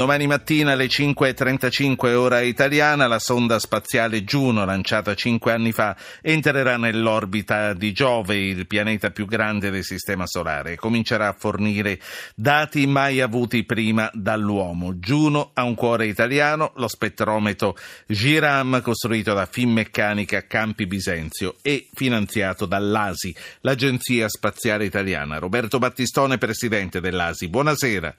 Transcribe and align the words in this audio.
Domani 0.00 0.26
mattina 0.26 0.72
alle 0.72 0.86
5.35 0.86 2.14
ora 2.14 2.40
italiana 2.40 3.06
la 3.06 3.18
sonda 3.18 3.58
spaziale 3.58 4.24
Juno, 4.24 4.64
lanciata 4.64 5.14
cinque 5.14 5.52
anni 5.52 5.72
fa, 5.72 5.94
entrerà 6.22 6.78
nell'orbita 6.78 7.74
di 7.74 7.92
Giove, 7.92 8.34
il 8.36 8.66
pianeta 8.66 9.10
più 9.10 9.26
grande 9.26 9.68
del 9.68 9.84
Sistema 9.84 10.26
Solare, 10.26 10.72
e 10.72 10.76
comincerà 10.76 11.28
a 11.28 11.36
fornire 11.38 12.00
dati 12.34 12.86
mai 12.86 13.20
avuti 13.20 13.62
prima 13.64 14.10
dall'uomo. 14.14 14.94
Juno 14.94 15.50
ha 15.52 15.64
un 15.64 15.74
cuore 15.74 16.06
italiano, 16.06 16.72
lo 16.76 16.88
spettrometro 16.88 17.76
Giram, 18.06 18.80
costruito 18.80 19.34
da 19.34 19.44
Finmeccanica 19.44 20.46
Campi 20.46 20.86
Bisenzio 20.86 21.56
e 21.60 21.90
finanziato 21.92 22.64
dall'ASI, 22.64 23.36
l'Agenzia 23.60 24.30
Spaziale 24.30 24.86
Italiana. 24.86 25.36
Roberto 25.36 25.78
Battistone, 25.78 26.38
presidente 26.38 27.02
dell'ASI. 27.02 27.48
Buonasera. 27.48 28.16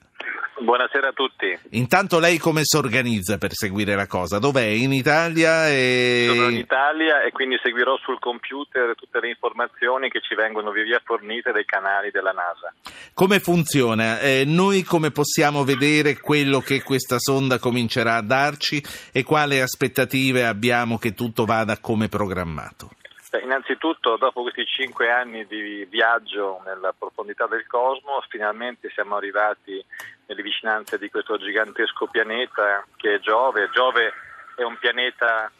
Buonasera 0.62 1.08
a 1.08 1.12
tutti. 1.12 1.58
Intanto 1.70 2.20
lei 2.20 2.38
come 2.38 2.60
si 2.62 2.76
organizza 2.76 3.36
per 3.36 3.52
seguire 3.52 3.96
la 3.96 4.06
cosa? 4.06 4.38
Dov'è? 4.38 4.64
In 4.64 4.92
Italia? 4.92 5.68
E... 5.68 6.26
Sono 6.28 6.48
in 6.50 6.58
Italia 6.58 7.22
e 7.22 7.32
quindi 7.32 7.58
seguirò 7.62 7.96
sul 7.98 8.20
computer 8.20 8.94
tutte 8.94 9.18
le 9.20 9.28
informazioni 9.28 10.08
che 10.08 10.20
ci 10.20 10.36
vengono 10.36 10.70
via 10.70 10.84
via 10.84 11.00
fornite 11.04 11.50
dai 11.50 11.64
canali 11.64 12.10
della 12.10 12.30
NASA. 12.30 12.72
Come 13.12 13.40
funziona? 13.40 14.20
Eh, 14.20 14.44
noi 14.46 14.84
come 14.84 15.10
possiamo 15.10 15.64
vedere 15.64 16.20
quello 16.20 16.60
che 16.60 16.82
questa 16.82 17.18
sonda 17.18 17.58
comincerà 17.58 18.14
a 18.14 18.22
darci 18.22 18.82
e 19.12 19.24
quali 19.24 19.60
aspettative 19.60 20.46
abbiamo 20.46 20.96
che 20.96 21.12
tutto 21.12 21.44
vada 21.44 21.78
come 21.80 22.08
programmato? 22.08 22.90
Innanzitutto, 23.38 24.16
dopo 24.16 24.42
questi 24.42 24.66
cinque 24.66 25.10
anni 25.10 25.46
di 25.46 25.86
viaggio 25.86 26.60
nella 26.64 26.92
profondità 26.92 27.46
del 27.46 27.66
cosmo, 27.66 28.22
finalmente 28.28 28.90
siamo 28.90 29.16
arrivati 29.16 29.82
nelle 30.26 30.42
vicinanze 30.42 30.98
di 30.98 31.08
questo 31.08 31.38
gigantesco 31.38 32.08
pianeta 32.08 32.84
che 32.96 33.14
è 33.14 33.20
Giove. 33.20 33.70
Giove 33.72 34.12
è 34.54 34.62
un 34.62 34.76
pianeta 34.78 35.50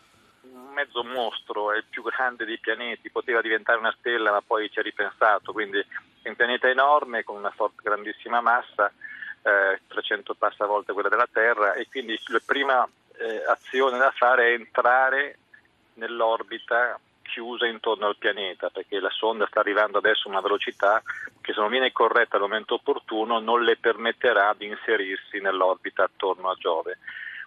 mezzo 0.73 1.03
mostro, 1.03 1.73
è 1.73 1.79
il 1.79 1.85
più 1.89 2.03
grande 2.03 2.45
dei 2.45 2.59
pianeti, 2.59 3.11
poteva 3.11 3.41
diventare 3.41 3.79
una 3.79 3.95
stella 3.99 4.33
ma 4.33 4.43
poi 4.43 4.71
ci 4.71 4.79
ha 4.79 4.83
ripensato, 4.83 5.53
quindi 5.53 5.79
è 6.23 6.29
un 6.29 6.37
pianeta 6.37 6.69
enorme 6.69 7.25
con 7.25 7.37
una 7.37 7.51
forte, 7.51 7.83
grandissima 7.83 8.41
massa, 8.41 8.93
eh, 9.43 9.81
300 9.87 10.35
passa 10.35 10.67
volte 10.67 10.93
quella 10.93 11.09
della 11.09 11.29
Terra 11.31 11.75
e 11.75 11.89
quindi 11.89 12.19
la 12.27 12.41
prima 12.45 12.89
eh, 13.17 13.45
azione 13.47 13.99
da 13.99 14.11
fare 14.11 14.49
è 14.49 14.53
entrare 14.53 15.39
nell'orbita 15.95 16.99
chiusa 17.33 17.67
intorno 17.67 18.07
al 18.07 18.19
pianeta 18.19 18.69
perché 18.69 19.01
la 19.01 19.09
sonda 19.09 19.47
sta 19.47 19.61
arrivando 19.61 19.99
adesso 19.99 20.29
a 20.29 20.33
una 20.33 20.43
velocità 20.43 21.03
che 21.41 21.55
se 21.55 21.61
non 21.61 21.71
viene 21.71 21.91
corretta 21.91 22.37
al 22.37 22.43
momento 22.43 22.75
opportuno 22.75 23.41
non 23.41 23.65
le 23.65 23.77
permetterà 23.79 24.55
di 24.57 24.67
inserirsi 24.67 25.41
nell'orbita 25.41 26.05
attorno 26.05 26.51
a 26.51 26.55
Giove. 26.59 26.99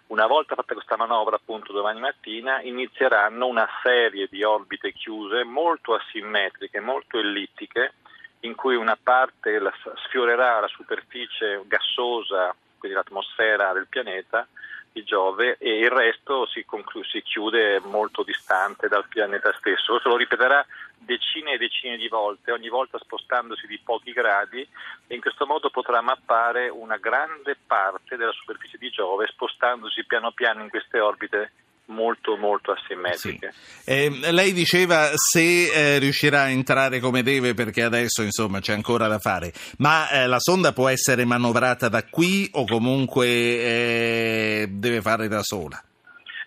Una 0.08 0.26
volta 0.26 0.54
fatta 0.54 0.74
questa 0.74 0.96
manovra, 0.96 1.36
appunto 1.36 1.72
domani 1.72 2.00
mattina, 2.00 2.60
inizieranno 2.62 3.46
una 3.46 3.68
serie 3.82 4.26
di 4.28 4.42
orbite 4.42 4.92
chiuse 4.92 5.44
molto 5.44 5.94
asimmetriche, 5.94 6.80
molto 6.80 7.18
ellittiche, 7.18 7.94
in 8.40 8.54
cui 8.54 8.76
una 8.76 8.96
parte 9.00 9.60
sfiorerà 10.06 10.60
la 10.60 10.68
superficie 10.68 11.62
gassosa, 11.66 12.54
quindi 12.78 12.96
l'atmosfera 12.96 13.72
del 13.72 13.86
pianeta, 13.88 14.46
di 14.96 15.04
Giove 15.04 15.58
e 15.58 15.80
il 15.80 15.90
resto 15.90 16.46
si, 16.46 16.64
conclu- 16.64 17.04
si 17.04 17.20
chiude 17.20 17.80
molto 17.80 18.22
distante 18.22 18.88
dal 18.88 19.06
pianeta 19.06 19.52
stesso. 19.58 19.92
Questo 19.92 20.08
lo 20.08 20.16
ripeterà 20.16 20.64
decine 20.96 21.52
e 21.52 21.58
decine 21.58 21.98
di 21.98 22.08
volte, 22.08 22.50
ogni 22.50 22.70
volta 22.70 22.96
spostandosi 22.98 23.66
di 23.66 23.78
pochi 23.78 24.12
gradi 24.12 24.66
e 25.06 25.14
in 25.14 25.20
questo 25.20 25.44
modo 25.44 25.68
potrà 25.68 26.00
mappare 26.00 26.70
una 26.70 26.96
grande 26.96 27.58
parte 27.66 28.16
della 28.16 28.32
superficie 28.32 28.78
di 28.78 28.88
Giove 28.88 29.26
spostandosi 29.26 30.06
piano 30.06 30.32
piano 30.32 30.62
in 30.62 30.70
queste 30.70 30.98
orbite 30.98 31.52
molto 31.86 32.36
molto 32.36 32.72
asimmetriche. 32.72 33.52
Sì. 33.52 33.90
Eh, 33.90 34.32
lei 34.32 34.52
diceva 34.52 35.10
se 35.14 35.70
eh, 35.72 35.98
riuscirà 35.98 36.42
a 36.42 36.48
entrare 36.48 37.00
come 37.00 37.22
deve 37.22 37.54
perché 37.54 37.82
adesso 37.82 38.22
insomma 38.22 38.60
c'è 38.60 38.72
ancora 38.72 39.08
da 39.08 39.18
fare, 39.18 39.52
ma 39.78 40.08
eh, 40.10 40.26
la 40.26 40.38
sonda 40.38 40.72
può 40.72 40.88
essere 40.88 41.24
manovrata 41.24 41.88
da 41.88 42.04
qui 42.04 42.48
o 42.52 42.64
comunque 42.66 43.26
eh, 43.26 44.66
deve 44.70 45.00
fare 45.00 45.28
da 45.28 45.42
sola? 45.42 45.80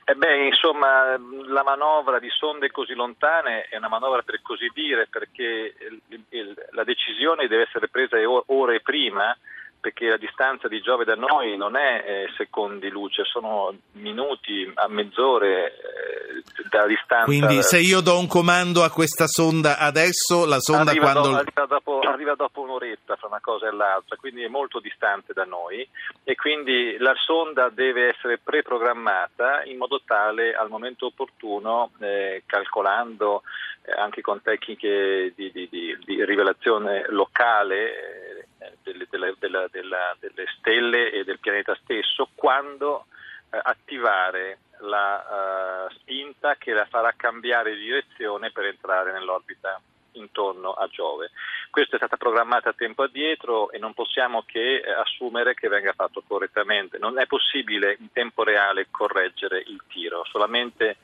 Eh 0.09 0.15
beh, 0.15 0.47
insomma, 0.47 1.15
la 1.45 1.61
manovra 1.61 2.17
di 2.17 2.29
sonde 2.31 2.71
così 2.71 2.95
lontane 2.95 3.67
è 3.69 3.77
una 3.77 3.89
manovra 3.89 4.23
per 4.23 4.41
così 4.41 4.67
dire 4.73 5.07
perché 5.07 5.75
il, 5.77 6.23
il, 6.29 6.67
la 6.71 6.83
decisione 6.83 7.47
deve 7.47 7.67
essere 7.67 7.89
presa 7.89 8.17
ore 8.47 8.81
prima 8.81 9.37
perché 9.79 10.07
la 10.07 10.17
distanza 10.17 10.67
di 10.67 10.81
Giove 10.81 11.05
da 11.05 11.15
noi 11.15 11.55
non 11.55 11.75
è 11.75 12.03
eh, 12.05 12.33
secondi 12.37 12.89
luce, 12.89 13.23
sono 13.23 13.73
minuti 13.93 14.69
a 14.73 14.87
mezz'ore 14.87 15.67
eh, 15.67 16.43
da 16.69 16.85
distanza. 16.85 17.25
Quindi 17.25 17.63
se 17.63 17.79
io 17.79 18.01
do 18.01 18.17
un 18.17 18.27
comando 18.27 18.83
a 18.83 18.89
questa 18.89 19.27
sonda 19.27 19.77
adesso, 19.77 20.45
la 20.45 20.59
sonda 20.59 20.91
arriva 20.91 21.11
quando... 21.11 21.29
Do, 21.29 21.81
arriva, 22.29 22.35
dopo, 22.35 22.61
un'oretta 22.61 23.15
fra 23.15 23.27
una 23.27 23.39
cosa 23.39 23.67
e 23.67 23.71
l'altra, 23.71 24.15
quindi 24.15 24.43
è 24.43 24.47
molto 24.47 24.79
distante 24.79 25.33
da 25.33 25.45
noi 25.45 25.87
e 26.23 26.35
quindi 26.35 26.97
la 26.97 27.13
sonda 27.15 27.69
deve 27.69 28.09
essere 28.09 28.37
preprogrammata 28.37 29.63
in 29.63 29.77
modo 29.77 30.01
tale 30.05 30.53
al 30.53 30.69
momento 30.69 31.07
opportuno, 31.07 31.91
eh, 31.99 32.43
calcolando 32.45 33.43
eh, 33.83 33.91
anche 33.91 34.21
con 34.21 34.41
tecniche 34.41 35.33
di, 35.35 35.51
di, 35.51 35.67
di, 35.69 35.97
di 36.03 36.25
rivelazione 36.25 37.05
locale, 37.09 38.45
delle, 38.83 39.07
delle, 39.09 39.35
della, 39.39 39.67
della, 39.71 40.15
delle, 40.19 40.45
stelle 40.57 41.11
e 41.11 41.23
del 41.23 41.39
pianeta 41.39 41.77
stesso 41.81 42.29
quando 42.35 43.05
eh, 43.49 43.59
attivare 43.61 44.59
la 44.81 45.87
uh, 45.89 45.93
spinta 45.93 46.55
che 46.55 46.71
la 46.71 46.85
farà 46.85 47.13
cambiare 47.13 47.75
direzione 47.75 48.49
per 48.49 48.63
entrare 48.63 49.11
nell'orbita 49.11 49.81
intorno 50.13 50.71
a 50.71 50.87
Giove. 50.87 51.31
Questo 51.69 51.95
è 51.95 51.97
stato 51.97 52.17
programmato 52.17 52.69
a 52.69 52.73
tempo 52.73 53.03
addietro 53.03 53.71
e 53.71 53.77
non 53.77 53.93
possiamo 53.93 54.43
che 54.43 54.77
eh, 54.77 54.91
assumere 54.91 55.53
che 55.53 55.67
venga 55.67 55.93
fatto 55.93 56.23
correttamente. 56.27 56.97
Non 56.97 57.19
è 57.19 57.25
possibile 57.27 57.97
in 57.99 58.11
tempo 58.11 58.43
reale 58.43 58.87
correggere 58.89 59.59
il 59.59 59.81
tiro, 59.87 60.25
solamente 60.25 60.97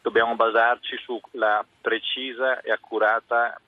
dobbiamo 0.00 0.34
basarci 0.36 0.96
sulla 0.98 1.64
precisa 1.80 2.60
e 2.60 2.70
accurata 2.70 3.60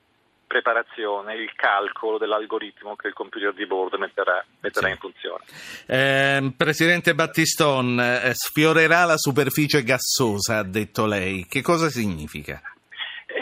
preparazione, 0.50 1.36
il 1.36 1.52
calcolo 1.54 2.18
dell'algoritmo 2.18 2.96
che 2.96 3.06
il 3.06 3.12
computer 3.12 3.54
di 3.54 3.66
bordo 3.66 3.98
metterà, 3.98 4.44
metterà 4.58 4.88
sì. 4.88 4.92
in 4.92 4.98
funzione. 4.98 5.44
Eh, 5.86 6.52
Presidente 6.56 7.14
Battiston, 7.14 8.00
eh, 8.00 8.32
sfiorerà 8.34 9.04
la 9.04 9.16
superficie 9.16 9.84
gassosa, 9.84 10.58
ha 10.58 10.64
detto 10.64 11.06
lei. 11.06 11.46
Che 11.46 11.62
cosa 11.62 11.88
significa? 11.88 12.60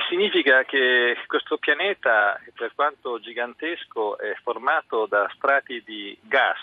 Significa 0.08 0.64
che 0.64 1.18
questo 1.26 1.58
pianeta, 1.58 2.40
per 2.54 2.72
quanto 2.74 3.20
gigantesco, 3.20 4.18
è 4.18 4.34
formato 4.42 5.04
da 5.04 5.30
strati 5.34 5.82
di 5.84 6.16
gas 6.22 6.58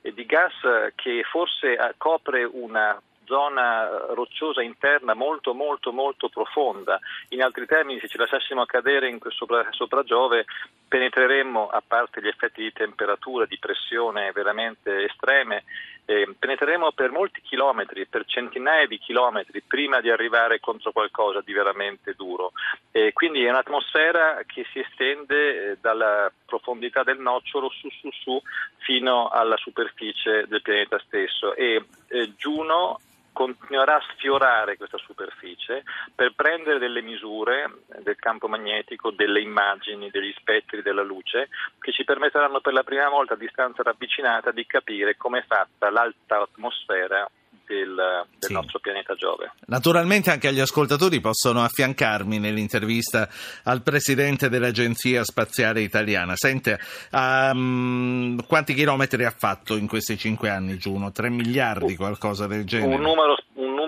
e 0.00 0.14
di 0.14 0.24
gas 0.24 0.54
che 0.94 1.22
forse 1.24 1.74
eh, 1.74 1.94
copre 1.98 2.44
una 2.44 2.98
zona 3.24 4.14
rocciosa 4.14 4.62
interna 4.62 5.12
molto 5.12 5.52
molto 5.52 5.92
molto 5.92 6.30
profonda. 6.30 6.98
In 7.28 7.42
altri 7.42 7.66
termini, 7.66 8.00
se 8.00 8.08
ci 8.08 8.16
lasciassimo 8.16 8.64
cadere 8.64 9.14
sopra, 9.28 9.66
sopra 9.72 10.02
Giove, 10.02 10.46
penetreremmo, 10.88 11.68
a 11.68 11.82
parte 11.86 12.22
gli 12.22 12.28
effetti 12.28 12.62
di 12.62 12.72
temperatura, 12.72 13.44
di 13.44 13.58
pressione 13.58 14.32
veramente 14.32 15.04
estreme, 15.04 15.64
eh, 16.10 16.26
penetreremo 16.38 16.92
per 16.92 17.10
molti 17.10 17.42
chilometri, 17.42 18.06
per 18.06 18.24
centinaia 18.24 18.86
di 18.86 18.96
chilometri, 18.96 19.60
prima 19.60 20.00
di 20.00 20.08
arrivare 20.08 20.58
contro 20.58 20.90
qualcosa 20.90 21.42
di 21.44 21.52
veramente 21.52 22.14
duro. 22.16 22.52
Eh, 22.90 23.12
quindi 23.12 23.44
è 23.44 23.50
un'atmosfera 23.50 24.40
che 24.46 24.64
si 24.72 24.78
estende 24.78 25.72
eh, 25.72 25.76
dalla 25.78 26.32
profondità 26.46 27.02
del 27.02 27.18
nocciolo 27.18 27.68
su 27.68 27.90
su 27.90 28.08
su 28.10 28.40
fino 28.78 29.28
alla 29.28 29.58
superficie 29.58 30.46
del 30.48 30.62
pianeta 30.62 30.98
stesso 31.00 31.54
e 31.54 31.84
eh, 32.08 32.34
Giuno 32.36 33.00
continuerà 33.32 33.96
a 33.96 34.04
sfiorare 34.12 34.76
questa 34.76 34.98
superficie 34.98 35.84
per 36.14 36.32
prendere 36.34 36.78
delle 36.78 37.02
misure 37.02 37.70
del 38.00 38.16
campo 38.16 38.48
magnetico, 38.48 39.10
delle 39.10 39.40
immagini, 39.40 40.10
degli 40.10 40.34
spettri 40.38 40.82
della 40.82 41.02
luce 41.02 41.48
che 41.78 41.92
ci 41.92 42.04
permetteranno 42.04 42.60
per 42.60 42.72
la 42.72 42.82
prima 42.82 43.08
volta 43.08 43.34
a 43.34 43.36
distanza 43.36 43.82
ravvicinata 43.82 44.50
di 44.50 44.66
capire 44.66 45.16
come 45.16 45.40
è 45.40 45.44
fatta 45.46 45.90
l'alta 45.90 46.40
atmosfera 46.40 47.28
del, 47.68 47.94
del 47.94 48.48
sì. 48.48 48.52
nostro 48.52 48.78
pianeta 48.78 49.14
Giove. 49.14 49.52
Naturalmente 49.66 50.30
anche 50.30 50.52
gli 50.52 50.60
ascoltatori 50.60 51.20
possono 51.20 51.62
affiancarmi 51.62 52.38
nell'intervista 52.38 53.28
al 53.64 53.82
presidente 53.82 54.48
dell'Agenzia 54.48 55.22
Spaziale 55.24 55.82
Italiana. 55.82 56.34
Sente, 56.36 56.78
um, 57.12 58.44
quanti 58.46 58.74
chilometri 58.74 59.24
ha 59.24 59.34
fatto 59.36 59.76
in 59.76 59.86
questi 59.86 60.16
cinque 60.16 60.48
anni 60.50 60.78
Giuno? 60.78 61.12
Tre 61.12 61.28
miliardi, 61.28 61.94
qualcosa 61.96 62.46
del 62.46 62.64
genere? 62.64 62.94
Un 62.94 63.02
numero, 63.02 63.32
un 63.32 63.36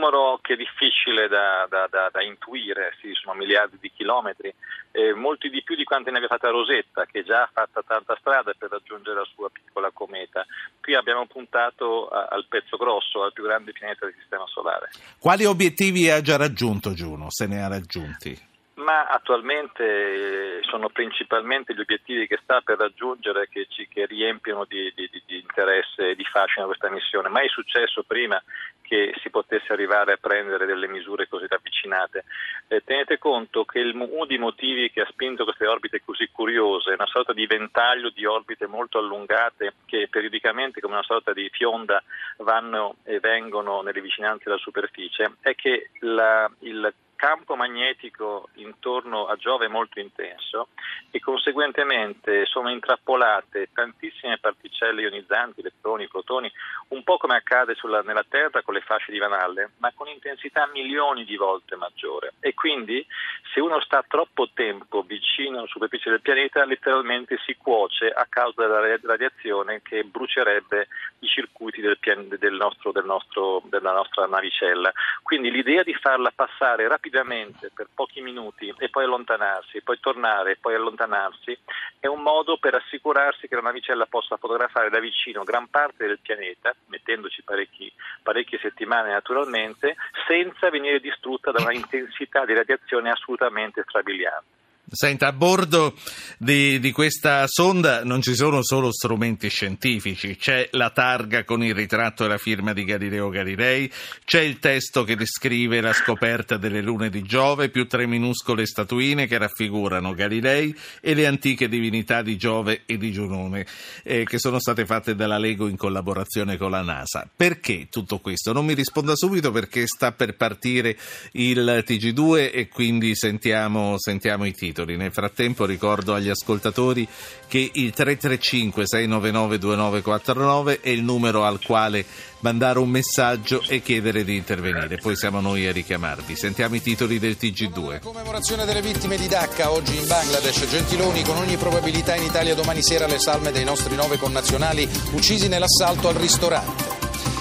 numero 0.00 0.38
che 0.41 0.55
è 0.55 0.56
difficile 0.56 1.29
da, 1.29 1.67
da, 1.69 1.87
da, 1.91 2.08
da 2.11 2.23
intuire, 2.23 2.97
sì, 3.00 3.12
sono 3.12 3.37
miliardi 3.37 3.76
di 3.79 3.93
chilometri, 3.94 4.52
eh, 4.93 5.12
molti 5.12 5.50
di 5.50 5.62
più 5.62 5.76
di 5.76 5.85
quanti 5.85 6.11
ne 6.11 6.17
abbia 6.17 6.29
fatta 6.29 6.49
Rosetta, 6.49 7.05
che 7.05 7.23
già 7.23 7.43
ha 7.43 7.50
fatto 7.52 7.85
tanta 7.87 8.17
strada 8.19 8.52
per 8.56 8.70
raggiungere 8.70 9.17
la 9.17 9.29
sua 9.35 9.50
piccola 9.50 9.91
cometa. 9.93 10.47
Qui 10.81 10.94
abbiamo 10.94 11.26
puntato 11.26 12.08
a, 12.08 12.29
al 12.31 12.47
pezzo 12.49 12.79
grosso, 12.79 13.23
al 13.23 13.35
più 13.35 13.44
grande 13.44 13.73
pianeta 13.73 14.06
del 14.06 14.14
Sistema 14.19 14.47
Solare. 14.47 14.88
Quali 15.19 15.44
obiettivi 15.44 16.08
ha 16.08 16.23
già 16.23 16.37
raggiunto 16.37 16.94
Giuno, 16.94 17.26
se 17.29 17.46
ne 17.46 17.62
ha 17.62 17.69
raggiunti? 17.69 18.49
ma 18.81 19.06
attualmente 19.06 19.85
eh, 19.85 20.61
sono 20.62 20.88
principalmente 20.88 21.75
gli 21.75 21.81
obiettivi 21.81 22.26
che 22.26 22.41
sta 22.43 22.61
per 22.61 22.79
raggiungere 22.79 23.49
che, 23.49 23.67
ci, 23.69 23.87
che 23.88 24.06
riempiono 24.06 24.64
di, 24.64 24.93
di, 24.94 25.08
di, 25.26 25.38
interesse 25.38 26.11
e 26.11 26.14
di 26.17 26.25
fascino 26.25 26.67
questa 26.67 26.91
missione. 26.91 27.29
Mai 27.29 27.46
è 27.46 27.50
successo 27.50 28.03
prima 28.03 28.43
che 28.90 29.14
si 29.22 29.31
potesse 29.31 29.72
arrivare 29.72 30.14
a 30.14 30.19
prendere 30.20 30.66
delle 30.66 30.88
misure 30.88 31.28
così 31.28 31.46
ravvicinate. 31.46 32.25
Eh, 32.66 32.82
tenete 32.82 33.19
conto 33.19 33.64
che 33.64 33.78
il, 33.78 33.94
uno 33.94 34.25
dei 34.26 34.37
motivi 34.37 34.90
che 34.90 35.02
ha 35.02 35.06
spinto 35.08 35.44
queste 35.44 35.69
orbite 35.69 36.02
così 36.04 36.28
curiose 36.32 36.90
è 36.90 36.94
una 36.94 37.06
sorta 37.06 37.32
di 37.32 37.46
ventaglio 37.46 38.10
di 38.10 38.25
orbite 38.25 38.66
molto 38.66 38.98
allungate 38.98 39.75
che 39.87 40.08
periodicamente 40.10 40.81
come 40.81 40.94
una 40.94 41.04
sorta 41.04 41.32
di 41.32 41.48
fionda 41.52 42.02
vanno 42.38 42.96
e 43.04 43.20
vengono 43.20 43.81
nelle 43.82 44.00
vicinanze 44.00 44.42
della 44.46 44.58
superficie, 44.58 45.36
è 45.40 45.54
che 45.54 45.90
la, 46.00 46.50
il 46.60 46.93
campo 47.20 47.55
magnetico 47.55 48.49
intorno 48.55 49.26
a 49.26 49.37
Giove 49.37 49.69
molto 49.69 50.00
intenso 50.00 50.69
e 51.11 51.20
conseguentemente 51.20 52.46
sono 52.46 52.70
intrappolate 52.70 53.69
tantissime 53.75 54.38
particelle 54.38 55.02
ionizzanti, 55.02 55.61
elettroni, 55.61 56.08
protoni, 56.08 56.50
un 56.88 57.02
po' 57.02 57.19
come 57.19 57.37
accade 57.37 57.75
sulla, 57.75 58.00
nella 58.00 58.25
Terra 58.26 58.62
con 58.62 58.72
le 58.72 58.81
fasce 58.81 59.12
di 59.12 59.19
Van 59.19 59.34
Allen, 59.34 59.70
ma 59.81 59.93
con 59.94 60.08
intensità 60.08 60.67
milioni 60.72 61.26
di 61.26 61.37
volte 61.37 61.76
maggiore. 61.76 62.32
E 62.40 62.55
quindi 62.55 63.06
se 63.52 63.61
uno 63.61 63.82
sta 63.82 64.02
troppo 64.08 64.49
tempo 64.55 65.02
vicino 65.02 65.58
alla 65.58 65.67
superficie 65.67 66.08
del 66.08 66.22
pianeta, 66.22 66.64
letteralmente 66.64 67.38
si 67.44 67.55
cuoce 67.55 68.08
a 68.08 68.26
causa 68.31 68.62
della 68.62 68.96
radiazione 69.02 69.82
che 69.82 70.05
brucerebbe 70.05 70.88
i 71.19 71.26
circuiti 71.26 71.82
del 71.82 71.99
pian- 71.99 72.34
del 72.38 72.55
nostro, 72.55 72.93
del 72.93 73.05
nostro, 73.05 73.61
della 73.67 73.93
nostra 73.93 74.25
navicella. 74.25 74.90
Quindi 75.22 75.50
l'idea 75.50 75.82
di 75.82 75.93
farla 75.93 76.32
passare 76.34 76.88
rapidamente 76.88 77.08
rapidamente 77.10 77.70
per 77.74 77.88
pochi 77.92 78.20
minuti 78.20 78.72
e 78.78 78.88
poi 78.88 79.04
allontanarsi, 79.04 79.82
poi 79.82 79.98
tornare 80.00 80.52
e 80.52 80.56
poi 80.56 80.74
allontanarsi, 80.74 81.58
è 81.98 82.06
un 82.06 82.22
modo 82.22 82.56
per 82.56 82.76
assicurarsi 82.76 83.48
che 83.48 83.56
la 83.56 83.60
navicella 83.60 84.06
possa 84.06 84.36
fotografare 84.36 84.88
da 84.88 85.00
vicino 85.00 85.42
gran 85.42 85.68
parte 85.68 86.06
del 86.06 86.20
pianeta, 86.20 86.74
mettendoci 86.86 87.42
parecchi, 87.42 87.92
parecchie 88.22 88.58
settimane 88.58 89.10
naturalmente, 89.10 89.96
senza 90.26 90.70
venire 90.70 91.00
distrutta 91.00 91.50
da 91.50 91.62
una 91.62 91.74
intensità 91.74 92.44
di 92.44 92.54
radiazione 92.54 93.10
assolutamente 93.10 93.82
strabiliante. 93.86 94.59
Senta, 94.92 95.28
a 95.28 95.32
bordo 95.32 95.94
di, 96.37 96.81
di, 96.81 96.90
questa 96.90 97.46
sonda 97.46 98.02
non 98.02 98.20
ci 98.22 98.34
sono 98.34 98.60
solo 98.60 98.92
strumenti 98.92 99.48
scientifici, 99.48 100.37
c'è 100.37 100.69
la 100.72 100.90
targa 100.90 101.44
con 101.44 101.62
il 101.62 101.76
ritratto 101.76 102.25
e 102.25 102.28
la 102.28 102.38
firma 102.38 102.72
di 102.72 102.82
Galileo 102.82 103.28
Galilei, 103.28 103.88
c'è 104.25 104.40
il 104.40 104.58
testo 104.58 105.04
che 105.04 105.14
descrive 105.14 105.81
la 105.81 105.92
scoperta 105.92 106.56
delle 106.56 106.81
lune 106.81 107.08
di 107.08 107.22
Giove, 107.22 107.69
più 107.69 107.87
tre 107.87 108.08
minuscole 108.08 108.66
statuine 108.66 109.28
che 109.28 109.38
raffigurano 109.38 110.12
Galilei 110.12 110.76
e 111.00 111.14
le 111.14 111.28
antiche 111.28 111.69
divinità 111.69 112.22
di 112.22 112.36
Giove 112.36 112.82
e 112.84 112.96
di 112.96 113.12
Giunone, 113.12 113.64
eh, 114.02 114.25
che 114.25 114.40
sono 114.40 114.58
state 114.58 114.86
fatte 114.86 115.14
dalla 115.14 115.38
Lego 115.38 115.69
in 115.69 115.76
collaborazione 115.76 116.56
con 116.56 116.72
la 116.72 116.82
NASA. 116.82 117.31
Perché 117.32 117.86
tutto 117.88 118.19
questo? 118.19 118.52
Non 118.52 118.64
mi 118.64 118.75
risponda 118.75 119.14
subito 119.14 119.52
perché 119.52 119.86
sta 119.86 120.10
per 120.10 120.34
partire 120.34 120.98
il 121.32 121.84
TG2 121.86 122.50
e 122.52 122.66
quindi 122.66 123.14
sentiamo, 123.14 123.94
sentiamo 123.96 124.46
i 124.46 124.52
titoli 124.52 124.78
titoli. 124.81 124.97
Nel 124.97 125.12
frattempo 125.12 125.65
ricordo 125.65 126.15
agli 126.15 126.29
ascoltatori 126.29 127.06
che 127.47 127.71
il 127.73 127.93
335 127.93 128.87
699 128.87 129.59
2949 129.59 130.81
è 130.81 130.88
il 130.88 131.03
numero 131.03 131.44
al 131.44 131.61
quale 131.65 132.05
mandare 132.41 132.79
un 132.79 132.88
messaggio 132.88 133.62
e 133.69 133.82
chiedere 133.82 134.25
di 134.25 134.37
intervenire. 134.37 134.97
Poi 134.97 135.17
siamo 135.17 135.41
noi 135.41 135.67
a 135.67 135.73
richiamarvi. 135.73 136.37
Sentiamo 136.37 136.75
i 136.75 136.82
titoli 136.82 137.19
del 137.19 137.37
TG2. 137.38 138.00
Commemorazione 138.00 138.65
delle 138.65 138.82
vittime 138.82 139.17
di 139.17 139.29
Dhaka 139.29 139.71
oggi 139.71 139.97
in 139.97 140.06
Bangladesh. 140.06 140.69
Gentiloni 140.69 141.23
con 141.23 141.37
ogni 141.37 141.56
probabilità 141.56 142.15
in 142.17 142.25
Italia 142.25 142.55
domani 142.55 142.82
sera 142.82 143.06
le 143.06 143.19
salme 143.19 143.53
dei 143.53 143.65
nostri 143.65 143.94
nove 143.94 144.17
connazionali 144.17 144.88
uccisi 145.12 145.49
nell'assalto 145.49 146.09
al 146.09 146.15
ristorante. 146.15 147.00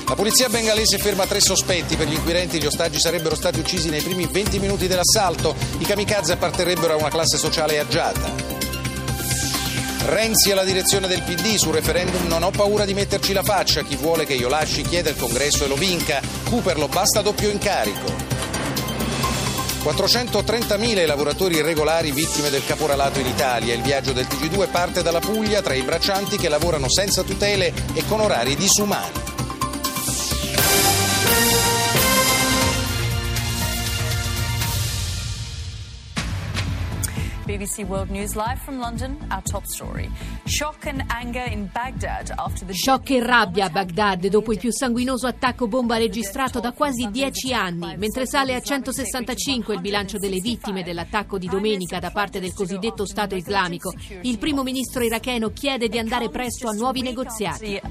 La 0.09 0.15
polizia 0.15 0.49
bengalese 0.49 0.97
ferma 0.97 1.27
tre 1.27 1.39
sospetti. 1.39 1.95
Per 1.95 2.07
gli 2.07 2.13
inquirenti 2.13 2.59
gli 2.59 2.65
ostaggi 2.65 2.99
sarebbero 2.99 3.35
stati 3.35 3.59
uccisi 3.59 3.89
nei 3.89 4.01
primi 4.01 4.25
20 4.25 4.57
minuti 4.57 4.87
dell'assalto. 4.87 5.55
I 5.77 5.85
kamikaze 5.85 6.33
apparterrebbero 6.33 6.93
a 6.93 6.97
una 6.97 7.09
classe 7.09 7.37
sociale 7.37 7.77
agiata. 7.77 8.27
Renzi 10.05 10.51
alla 10.51 10.63
direzione 10.63 11.07
del 11.07 11.21
PD 11.21 11.57
sul 11.57 11.75
referendum 11.75 12.25
non 12.25 12.41
ho 12.41 12.49
paura 12.49 12.85
di 12.85 12.95
metterci 12.95 13.33
la 13.33 13.43
faccia, 13.43 13.83
chi 13.83 13.97
vuole 13.97 14.25
che 14.25 14.33
io 14.33 14.49
lasci 14.49 14.81
chiede 14.81 15.09
al 15.09 15.15
congresso 15.15 15.65
e 15.65 15.67
lo 15.67 15.75
vinca. 15.75 16.19
Cooper 16.45 16.79
lo 16.79 16.87
basta 16.87 17.21
doppio 17.21 17.51
incarico. 17.51 18.11
430.000 19.83 21.03
i 21.03 21.05
lavoratori 21.05 21.57
irregolari 21.57 22.11
vittime 22.11 22.49
del 22.49 22.65
caporalato 22.65 23.19
in 23.19 23.27
Italia. 23.27 23.75
Il 23.75 23.83
viaggio 23.83 24.11
del 24.11 24.25
TG2 24.25 24.71
parte 24.71 25.03
dalla 25.03 25.19
Puglia 25.19 25.61
tra 25.61 25.75
i 25.75 25.83
braccianti 25.83 26.37
che 26.37 26.49
lavorano 26.49 26.89
senza 26.89 27.21
tutele 27.21 27.71
e 27.93 28.03
con 28.07 28.21
orari 28.21 28.55
disumani. 28.55 29.28
BBC 37.49 37.87
World 37.87 38.11
News 38.11 38.35
live 38.35 38.61
from 38.61 38.79
London, 38.79 39.17
our 39.31 39.41
top 39.41 39.65
story. 39.65 40.07
Shock 42.71 43.09
e 43.09 43.23
rabbia 43.23 43.65
a 43.65 43.69
Baghdad 43.69 44.27
dopo 44.27 44.51
il 44.51 44.59
più 44.59 44.71
sanguinoso 44.71 45.25
attacco 45.25 45.67
bomba 45.67 45.97
registrato 45.97 46.59
da 46.59 46.71
quasi 46.71 47.09
dieci 47.09 47.51
anni, 47.53 47.97
mentre 47.97 48.27
sale 48.27 48.53
a 48.53 48.61
165 48.61 49.73
il 49.73 49.81
bilancio 49.81 50.17
delle 50.17 50.39
vittime 50.39 50.83
dell'attacco 50.83 51.39
di 51.39 51.47
domenica 51.47 51.97
da 51.97 52.11
parte 52.11 52.39
del 52.39 52.53
cosiddetto 52.53 53.05
Stato 53.05 53.35
islamico. 53.35 53.91
Il 54.21 54.37
primo 54.37 54.61
ministro 54.61 55.03
iracheno 55.03 55.49
chiede 55.49 55.87
di 55.87 55.97
andare 55.97 56.29
presto 56.29 56.69
a 56.69 56.73
nuovi 56.73 57.01
negoziati. 57.01 57.81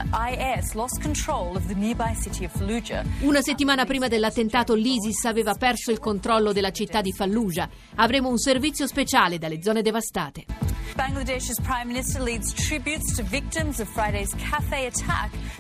Una 3.21 3.41
settimana 3.43 3.85
prima 3.85 4.07
dell'attentato 4.07 4.75
l'ISIS 4.75 5.25
aveva 5.25 5.55
perso 5.55 5.91
il 5.91 5.99
controllo 5.99 6.53
della 6.53 6.71
città 6.71 7.01
di 7.01 7.13
Fallujah. 7.13 7.69
Avremo 7.97 8.29
un 8.29 8.39
servizio 8.39 8.87
speciale 8.87 9.39
da 9.39 9.49
dalle 9.49 9.63
zone 9.63 9.81
devastate. 9.81 10.45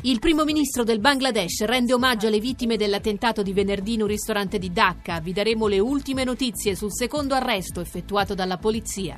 Il 0.00 0.19
primo 0.19 0.43
ministro 0.43 0.82
del 0.82 0.99
Bangladesh 0.99 1.62
rende 1.64 1.93
omaggio 1.93 2.26
alle 2.26 2.40
vittime 2.40 2.76
dell'attentato 2.76 3.42
di 3.42 3.52
venerdì 3.52 3.92
in 3.92 4.02
un 4.02 4.09
ristorante 4.09 4.59
di 4.59 4.73
Dhaka. 4.73 5.21
Vi 5.21 5.33
daremo 5.33 5.68
le 5.68 5.78
ultime 5.78 6.25
notizie 6.25 6.75
sul 6.75 6.92
secondo 6.92 7.37
arresto 7.37 7.80
effettuato 7.80 8.35
dalla 8.35 8.57
polizia. 8.57 9.14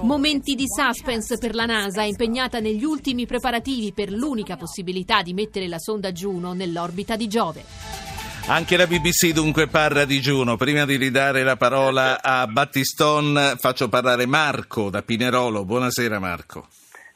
Momenti 0.00 0.54
di 0.54 0.64
suspense 0.66 1.36
per 1.36 1.54
la 1.54 1.66
NASA 1.66 2.04
impegnata 2.04 2.58
negli 2.58 2.84
ultimi 2.84 3.26
preparativi 3.26 3.92
per 3.92 4.10
l'unica 4.10 4.56
possibilità 4.56 5.20
di 5.20 5.34
mettere 5.34 5.68
la 5.68 5.78
sonda 5.78 6.10
Juno 6.10 6.54
nell'orbita 6.54 7.16
di 7.16 7.28
Giove. 7.28 8.15
Anche 8.48 8.76
la 8.76 8.86
BBC 8.86 9.32
dunque 9.32 9.66
parla 9.66 10.04
di 10.04 10.20
Giuno. 10.20 10.56
Prima 10.56 10.84
di 10.84 10.96
ridare 10.96 11.42
la 11.42 11.56
parola 11.56 12.22
a 12.22 12.46
Battiston 12.46 13.56
faccio 13.58 13.88
parlare 13.88 14.24
Marco 14.24 14.88
da 14.88 15.02
Pinerolo. 15.02 15.64
Buonasera 15.64 16.20
Marco. 16.20 16.68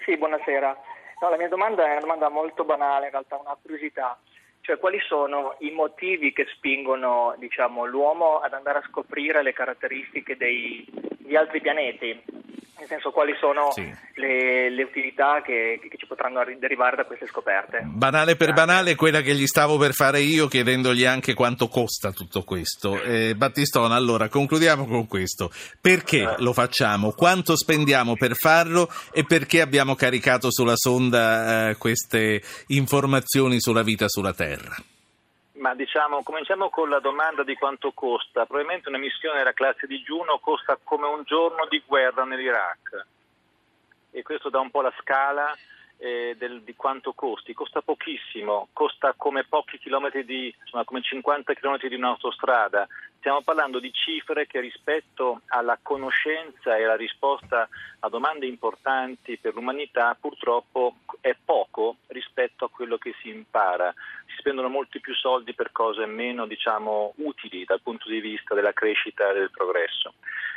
Sì, 0.04 0.16
buonasera. 0.16 0.76
No, 1.20 1.30
la 1.30 1.36
mia 1.36 1.46
domanda 1.46 1.84
è 1.84 1.92
una 1.92 2.00
domanda 2.00 2.28
molto 2.30 2.64
banale, 2.64 3.04
in 3.04 3.12
realtà 3.12 3.36
una 3.36 3.56
curiosità. 3.62 4.18
Cioè, 4.60 4.78
quali 4.78 4.98
sono 5.06 5.54
i 5.60 5.70
motivi 5.70 6.32
che 6.32 6.46
spingono 6.52 7.36
diciamo, 7.38 7.84
l'uomo 7.84 8.40
ad 8.40 8.52
andare 8.52 8.78
a 8.78 8.86
scoprire 8.90 9.44
le 9.44 9.52
caratteristiche 9.52 10.36
dei, 10.36 10.84
di 11.18 11.36
altri 11.36 11.60
pianeti? 11.60 12.20
Nel 12.80 12.88
senso 12.88 13.10
quali 13.10 13.34
sono 13.38 13.70
sì. 13.72 13.82
le, 14.14 14.70
le, 14.70 14.82
utilità 14.82 15.42
che, 15.42 15.78
che, 15.80 15.96
ci 15.98 16.06
potranno 16.06 16.42
derivare 16.58 16.96
da 16.96 17.04
queste 17.04 17.26
scoperte. 17.26 17.82
Banale 17.84 18.36
per 18.36 18.54
banale, 18.54 18.94
quella 18.94 19.20
che 19.20 19.34
gli 19.34 19.46
stavo 19.46 19.76
per 19.76 19.92
fare 19.92 20.20
io 20.20 20.48
chiedendogli 20.48 21.04
anche 21.04 21.34
quanto 21.34 21.68
costa 21.68 22.10
tutto 22.12 22.42
questo. 22.42 23.00
Eh, 23.02 23.34
Battistona, 23.36 23.94
allora 23.94 24.28
concludiamo 24.28 24.86
con 24.86 25.06
questo. 25.06 25.52
Perché 25.80 26.22
eh. 26.22 26.34
lo 26.38 26.54
facciamo? 26.54 27.12
Quanto 27.12 27.54
spendiamo 27.54 28.14
per 28.14 28.34
farlo 28.34 28.90
e 29.12 29.24
perché 29.24 29.60
abbiamo 29.60 29.94
caricato 29.94 30.50
sulla 30.50 30.76
sonda 30.76 31.68
eh, 31.68 31.76
queste 31.76 32.42
informazioni 32.68 33.60
sulla 33.60 33.82
vita 33.82 34.08
sulla 34.08 34.32
Terra? 34.32 34.74
Ma 35.60 35.74
diciamo, 35.74 36.22
cominciamo 36.22 36.70
con 36.70 36.88
la 36.88 37.00
domanda 37.00 37.44
di 37.44 37.54
quanto 37.54 37.92
costa. 37.92 38.46
Probabilmente 38.46 38.88
una 38.88 38.96
missione 38.96 39.38
della 39.38 39.52
classe 39.52 39.86
di 39.86 40.00
Juno 40.00 40.38
costa 40.38 40.78
come 40.82 41.06
un 41.06 41.22
giorno 41.24 41.66
di 41.68 41.82
guerra 41.84 42.24
nell'Iraq. 42.24 43.06
E 44.10 44.22
questo 44.22 44.48
dà 44.48 44.58
un 44.58 44.70
po' 44.70 44.80
la 44.80 44.92
scala 45.00 45.54
eh, 45.98 46.34
del, 46.38 46.62
di 46.62 46.74
quanto 46.74 47.12
costi, 47.12 47.52
costa 47.52 47.82
pochissimo, 47.82 48.68
costa 48.72 49.12
come 49.14 49.44
pochi 49.44 49.78
chilometri 49.78 50.24
di, 50.24 50.54
insomma, 50.62 50.84
come 50.84 51.02
50 51.02 51.52
chilometri 51.52 51.90
di 51.90 51.96
un'autostrada. 51.96 52.88
Stiamo 53.18 53.42
parlando 53.42 53.80
di 53.80 53.92
cifre 53.92 54.46
che 54.46 54.60
rispetto 54.60 55.42
alla 55.48 55.78
conoscenza 55.82 56.74
e 56.78 56.84
alla 56.84 56.96
risposta 56.96 57.68
a 57.98 58.08
domande 58.08 58.46
importanti 58.46 59.36
per 59.36 59.52
l'umanità 59.52 60.16
purtroppo 60.18 60.94
è 61.20 61.36
poco 61.44 61.96
rispetto 62.10 62.64
a 62.64 62.70
quello 62.70 62.98
che 62.98 63.14
si 63.20 63.28
impara. 63.28 63.92
Si 64.26 64.36
spendono 64.38 64.68
molti 64.68 65.00
più 65.00 65.14
soldi 65.14 65.54
per 65.54 65.72
cose 65.72 66.06
meno 66.06 66.46
diciamo, 66.46 67.14
utili 67.16 67.64
dal 67.64 67.80
punto 67.80 68.08
di 68.08 68.20
vista 68.20 68.54
della 68.54 68.72
crescita 68.72 69.30
e 69.30 69.34
del 69.34 69.50
progresso. 69.50 70.14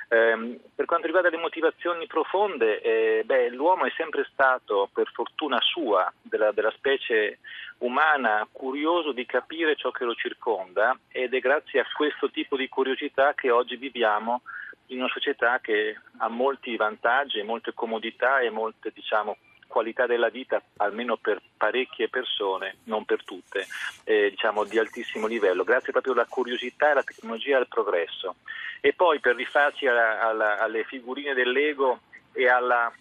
Eh, 0.10 0.60
per 0.76 0.86
quanto 0.86 1.06
riguarda 1.06 1.30
le 1.30 1.38
motivazioni 1.38 2.06
profonde, 2.06 2.82
eh, 2.82 3.24
beh, 3.26 3.50
l'uomo 3.50 3.86
è 3.86 3.94
sempre 3.96 4.28
stato, 4.32 4.90
per 4.94 5.10
fortuna 5.12 5.60
sua, 5.62 6.12
della, 6.22 6.52
della, 6.52 6.72
specie 6.72 7.40
umana, 7.80 8.48
curioso 8.52 9.12
di 9.12 9.26
capire 9.26 9.76
ciò 9.76 9.92
che 9.92 10.04
lo 10.04 10.14
circonda 10.14 10.98
ed 11.10 11.34
è 11.34 11.40
grazie 11.40 11.80
a 11.80 11.88
questo 11.96 12.30
tipo 12.30 12.56
di 12.56 12.70
curiosità 12.70 13.34
che 13.34 13.50
oggi 13.50 13.76
viviamo 13.76 14.42
in 14.88 15.00
una 15.00 15.10
società 15.10 15.60
che 15.60 15.98
ha 16.18 16.28
molti 16.28 16.76
vantaggi, 16.76 17.42
molte 17.42 17.74
comodità 17.74 18.40
e 18.40 18.50
molte 18.50 18.92
diciamo, 18.94 19.38
qualità 19.74 20.06
della 20.06 20.30
vita, 20.30 20.62
almeno 20.78 21.18
per 21.18 21.42
parecchie 21.58 22.08
persone, 22.08 22.78
non 22.84 23.06
per 23.06 23.24
tutte, 23.24 23.66
eh, 24.04 24.30
diciamo 24.30 24.66
di 24.66 24.78
altissimo 24.78 25.26
livello, 25.26 25.64
grazie 25.64 25.92
proprio 25.92 26.14
alla 26.14 26.28
curiosità, 26.30 26.92
alla 26.92 27.02
tecnologia 27.02 27.56
e 27.56 27.62
al 27.62 27.68
progresso. 27.68 28.36
E 28.82 28.94
poi 28.94 29.20
per 29.20 29.36
rifarci 29.36 29.88
alla, 29.88 30.22
alla, 30.22 30.60
alle 30.62 30.84
figurine 30.84 31.34
dell'ego 31.34 32.02
e 32.34 32.48
alla, 32.48 32.94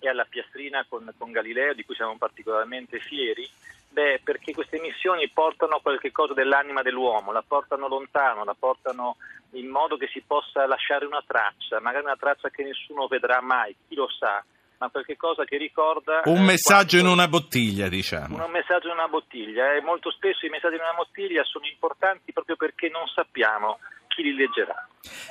e 0.00 0.08
alla 0.08 0.26
piastrina 0.28 0.84
con, 0.88 1.08
con 1.16 1.30
Galileo, 1.30 1.74
di 1.74 1.84
cui 1.84 1.94
siamo 1.94 2.16
particolarmente 2.16 2.98
fieri, 2.98 3.48
Beh, 3.92 4.20
perché 4.22 4.52
queste 4.52 4.78
missioni 4.78 5.28
portano 5.30 5.80
qualche 5.80 6.12
cosa 6.12 6.32
dell'anima 6.32 6.80
dell'uomo, 6.80 7.32
la 7.32 7.42
portano 7.42 7.88
lontano, 7.88 8.44
la 8.44 8.54
portano 8.56 9.16
in 9.54 9.66
modo 9.66 9.96
che 9.96 10.06
si 10.06 10.22
possa 10.24 10.64
lasciare 10.66 11.06
una 11.06 11.24
traccia, 11.26 11.80
magari 11.80 12.04
una 12.04 12.14
traccia 12.14 12.50
che 12.50 12.62
nessuno 12.62 13.08
vedrà 13.08 13.40
mai, 13.40 13.74
chi 13.88 13.96
lo 13.96 14.08
sa, 14.08 14.44
ma 14.80 14.88
qualche 14.88 15.16
cosa 15.16 15.44
che 15.44 15.58
ricorda... 15.58 16.22
Un 16.24 16.38
eh, 16.38 16.56
messaggio 16.56 16.96
quanto... 16.96 17.06
in 17.06 17.06
una 17.06 17.28
bottiglia, 17.28 17.88
diciamo. 17.88 18.42
Un 18.42 18.50
messaggio 18.50 18.88
in 18.88 18.94
una 18.94 19.08
bottiglia 19.08 19.74
e 19.74 19.82
molto 19.82 20.10
spesso 20.10 20.46
i 20.46 20.48
messaggi 20.48 20.76
in 20.76 20.80
una 20.80 20.96
bottiglia 20.96 21.44
sono 21.44 21.66
importanti 21.66 22.32
proprio 22.32 22.56
perché 22.56 22.88
non 22.88 23.06
sappiamo 23.06 23.78
chi 24.10 24.22
li 24.22 24.34
leggerà. 24.34 24.86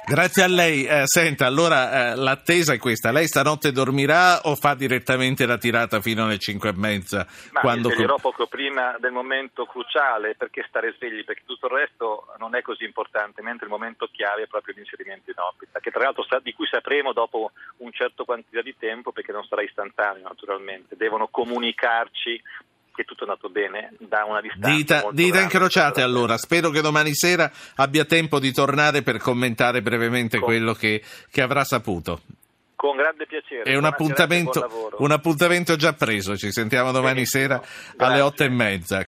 Grazie 0.05 0.43
a 0.43 0.48
lei. 0.48 0.86
Eh, 0.86 1.03
senta, 1.05 1.45
allora 1.45 2.12
eh, 2.12 2.15
l'attesa 2.15 2.74
è 2.74 2.79
questa. 2.79 3.12
Lei 3.12 3.27
stanotte 3.27 3.71
dormirà 3.71 4.41
o 4.43 4.55
fa 4.55 4.74
direttamente 4.74 5.45
la 5.45 5.57
tirata 5.57 6.01
fino 6.01 6.24
alle 6.24 6.39
5 6.39 6.69
e 6.69 6.74
mezza? 6.75 7.27
Ma 7.51 7.59
quando... 7.59 7.89
sveglierò 7.89 8.17
poco 8.17 8.48
prima 8.48 8.95
del 9.00 9.12
momento 9.12 9.65
cruciale 9.65 10.36
perché 10.36 10.65
stare 10.67 10.93
svegli, 10.98 11.24
perché 11.24 11.43
tutto 11.45 11.67
il 11.67 11.74
resto 11.74 12.33
non 12.39 12.55
è 12.55 12.62
così 12.62 12.86
importante, 12.86 13.43
mentre 13.43 13.65
il 13.65 13.71
momento 13.71 14.09
chiave 14.12 14.43
è 14.43 14.48
proprio 14.48 14.74
l'inserimento 14.75 15.29
in 15.29 15.38
orbita, 15.38 15.79
che 15.79 15.91
tra 15.91 16.03
l'altro 16.03 16.25
di 16.41 16.53
cui 16.53 16.65
sapremo 16.65 17.13
dopo 17.13 17.51
un 17.77 17.91
certo 17.91 18.25
quantità 18.25 18.62
di 18.62 18.75
tempo 18.77 19.12
perché 19.12 19.31
non 19.31 19.45
sarà 19.45 19.62
istantaneo 19.62 20.27
naturalmente. 20.27 20.95
Devono 20.95 21.27
comunicarci 21.27 22.41
che 23.00 23.06
tutto 23.06 23.24
è 23.24 23.27
andato 23.29 23.50
bene 23.50 23.94
da 23.98 24.25
una 24.25 24.41
distanza. 24.41 24.75
Dita, 24.75 25.03
dita 25.12 25.39
incrociate 25.39 26.01
allora, 26.01 26.38
spero 26.38 26.70
che 26.70 26.82
domani 26.82 27.13
sera 27.13 27.50
abbia 27.75 28.03
tempo 28.03 28.39
di 28.39 28.51
tornare 28.51 29.03
per 29.03 29.20
commentare 29.20 29.82
brevemente 29.82 30.38
Con... 30.38 30.48
quello 30.48 30.74
che, 30.74 31.01
che 31.32 31.41
avrà 31.41 31.63
saputo. 31.63 32.20
Con 32.75 32.98
grande 32.98 33.25
piacere. 33.25 33.63
È 33.63 33.75
un 33.75 33.86
appuntamento, 33.86 34.94
un 34.98 35.12
appuntamento, 35.12 35.75
già 35.75 35.94
preso, 35.94 36.36
ci 36.36 36.51
sentiamo 36.51 36.91
domani 36.91 37.15
Benissimo. 37.15 37.44
sera 37.44 37.62
alle 37.98 38.22
otto 38.22 38.44
e 38.44 38.50
mezza. 38.50 38.98